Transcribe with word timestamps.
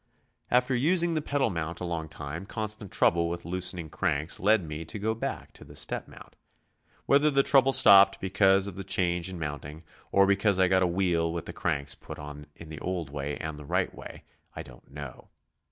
After 0.49 0.73
using 0.73 1.13
the 1.13 1.21
pedal 1.21 1.51
mount 1.51 1.79
a 1.79 1.83
long 1.85 2.09
time, 2.09 2.47
constant 2.47 2.91
trouble 2.91 3.29
with 3.29 3.45
loosening 3.45 3.91
cranks 3.91 4.39
led 4.39 4.65
me 4.65 4.83
to 4.83 4.97
go 4.97 5.13
back 5.13 5.53
to 5.53 5.63
the 5.63 5.75
step 5.75 6.07
mount. 6.07 6.35
Whether 7.05 7.29
the 7.29 7.43
trouble 7.43 7.71
stopped 7.71 8.19
because 8.19 8.65
of 8.65 8.75
the 8.77 8.83
change 8.83 9.29
in 9.29 9.37
mounting, 9.37 9.83
or 10.11 10.25
because 10.25 10.57
I 10.57 10.67
got 10.67 10.81
a 10.81 10.87
wheel 10.87 11.31
with 11.31 11.45
the 11.45 11.53
cranks 11.53 11.93
put 11.93 12.17
on 12.17 12.47
in 12.55 12.69
the 12.69 12.79
old 12.81 13.11
way 13.11 13.37
and 13.37 13.59
the 13.59 13.63
right 13.65 13.93
way, 13.93 14.23
I 14.55 14.63
don't 14.63 14.89
know. 14.89 15.27